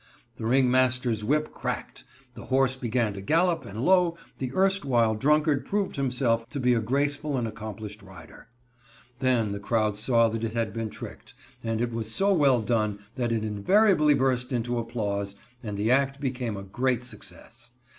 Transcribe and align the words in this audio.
The 0.37 0.47
ringmaster's 0.47 1.23
whip 1.23 1.53
cracked, 1.53 2.05
the 2.33 2.45
horse 2.45 2.75
began 2.75 3.13
to 3.13 3.21
gallop 3.21 3.65
and 3.67 3.85
lo, 3.85 4.17
the 4.39 4.51
erstwhile 4.55 5.13
drunkard 5.13 5.63
proved 5.63 5.95
himself 5.95 6.49
to 6.49 6.59
be 6.59 6.73
a 6.73 6.79
graceful 6.79 7.37
and 7.37 7.47
accomplished 7.47 8.01
rider. 8.01 8.47
Then 9.19 9.51
the 9.51 9.59
crowd 9.59 9.97
saw 9.97 10.27
that 10.29 10.43
it 10.43 10.53
had 10.53 10.73
been 10.73 10.89
tricked, 10.89 11.35
but 11.63 11.79
it 11.81 11.93
was 11.93 12.09
so 12.09 12.33
well 12.33 12.63
done 12.63 12.97
that 13.13 13.31
it 13.31 13.43
invariably 13.43 14.15
burst 14.15 14.51
into 14.51 14.79
applause, 14.79 15.35
and 15.61 15.77
the 15.77 15.91
act 15.91 16.19
became 16.19 16.57
a 16.57 16.63
great 16.63 17.03
success. 17.03 17.69